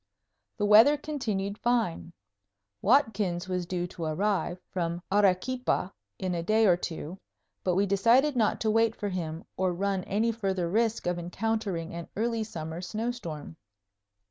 The 0.57 0.65
weather 0.65 0.97
continued 0.97 1.59
fine. 1.59 2.11
Watkins 2.81 3.47
was 3.47 3.67
due 3.67 3.85
to 3.85 4.05
arrive 4.05 4.59
from 4.71 5.03
Arequipa 5.11 5.93
in 6.17 6.33
a 6.33 6.41
day 6.41 6.65
or 6.65 6.75
two, 6.75 7.19
but 7.63 7.75
we 7.75 7.85
decided 7.85 8.35
not 8.35 8.59
to 8.61 8.71
wait 8.71 8.95
for 8.95 9.09
him 9.09 9.43
or 9.57 9.71
run 9.73 10.03
any 10.05 10.31
further 10.31 10.67
risk 10.67 11.05
of 11.05 11.19
encountering 11.19 11.93
an 11.93 12.09
early 12.15 12.43
summer 12.43 12.81
snowstorm. 12.81 13.57